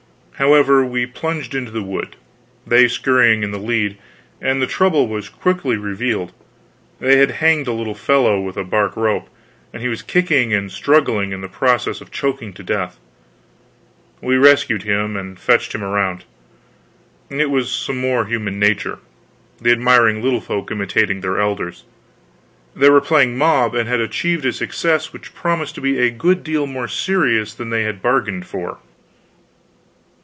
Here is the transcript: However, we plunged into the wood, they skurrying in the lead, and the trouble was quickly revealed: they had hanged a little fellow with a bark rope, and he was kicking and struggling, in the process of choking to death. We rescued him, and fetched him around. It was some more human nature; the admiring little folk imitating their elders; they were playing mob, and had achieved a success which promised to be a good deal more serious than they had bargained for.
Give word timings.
However, 0.35 0.83
we 0.83 1.05
plunged 1.05 1.53
into 1.53 1.69
the 1.69 1.83
wood, 1.83 2.15
they 2.65 2.85
skurrying 2.87 3.43
in 3.43 3.51
the 3.51 3.59
lead, 3.59 3.95
and 4.41 4.59
the 4.59 4.65
trouble 4.65 5.07
was 5.07 5.29
quickly 5.29 5.77
revealed: 5.77 6.31
they 6.99 7.17
had 7.17 7.29
hanged 7.43 7.67
a 7.67 7.71
little 7.73 7.93
fellow 7.93 8.41
with 8.41 8.57
a 8.57 8.63
bark 8.63 8.97
rope, 8.97 9.29
and 9.71 9.83
he 9.83 9.87
was 9.87 10.01
kicking 10.01 10.51
and 10.51 10.71
struggling, 10.71 11.31
in 11.31 11.41
the 11.41 11.47
process 11.47 12.01
of 12.01 12.09
choking 12.11 12.53
to 12.53 12.63
death. 12.63 12.97
We 14.19 14.35
rescued 14.35 14.81
him, 14.81 15.15
and 15.15 15.39
fetched 15.39 15.75
him 15.75 15.83
around. 15.83 16.23
It 17.29 17.51
was 17.51 17.71
some 17.71 17.97
more 17.97 18.25
human 18.25 18.57
nature; 18.57 18.97
the 19.61 19.71
admiring 19.71 20.23
little 20.23 20.41
folk 20.41 20.71
imitating 20.71 21.21
their 21.21 21.39
elders; 21.39 21.83
they 22.75 22.89
were 22.89 22.99
playing 22.99 23.37
mob, 23.37 23.75
and 23.75 23.87
had 23.87 23.99
achieved 24.01 24.45
a 24.47 24.51
success 24.53 25.13
which 25.13 25.35
promised 25.35 25.75
to 25.75 25.81
be 25.81 25.99
a 25.99 26.09
good 26.09 26.43
deal 26.43 26.65
more 26.65 26.87
serious 26.87 27.53
than 27.53 27.69
they 27.69 27.83
had 27.83 28.01
bargained 28.01 28.47
for. 28.47 28.79